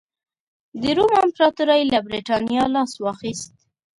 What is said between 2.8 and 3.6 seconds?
واخیست